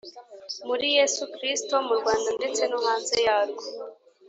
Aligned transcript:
Muri 0.67 0.85
yesu 0.97 1.21
kristo 1.33 1.73
mu 1.87 1.93
rwanda 1.99 2.29
ndetse 2.37 2.61
nohanze 2.65 3.17
yarwo 3.27 3.63